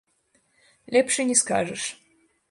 Лепш 0.95 1.19
і 1.23 1.25
не 1.31 1.35
скажаш. 1.41 1.83